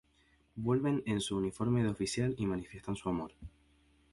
[0.55, 3.33] Vuelven en su uniforme de oficial y manifiestan su amor.